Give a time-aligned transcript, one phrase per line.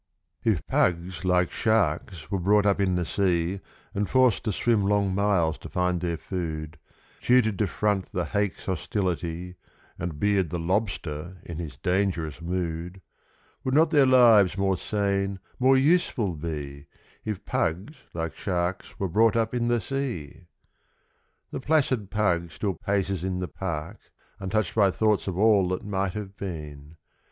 [0.27, 3.59] = If Pugs like Sharks were brought up in the sea
[3.95, 6.79] `And forced to swim long miles to find their food,
[7.21, 9.57] Tutored to front the Hake's hostility,
[9.99, 13.03] `And beard the Lobster in his dangerous mood,
[13.63, 16.87] Would not their lives more sane, more useful be,
[17.23, 20.47] If Pugs like Sharks were brought up in the sea?=
[21.51, 23.99] The placid Pug still paces in the park,
[24.41, 26.97] `Untouched by thoughts of all that might have been.